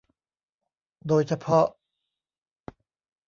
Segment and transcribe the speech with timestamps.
[1.07, 1.65] โดยเฉพาะ